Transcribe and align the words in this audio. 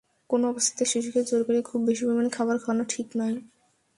কোনো 0.29 0.45
অবস্থাতেই 0.47 0.87
শিশুকে 0.87 1.21
জোর 1.23 1.41
করে 1.43 1.59
খুব 1.61 1.79
বেশি 1.85 2.03
পরিমাণ 2.05 2.27
খাবার 2.29 2.57
খাওয়ানো 2.57 2.83
ঠিক 2.89 3.07
নয়। 3.17 3.37